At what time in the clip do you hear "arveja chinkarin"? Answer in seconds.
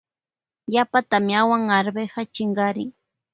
1.77-2.89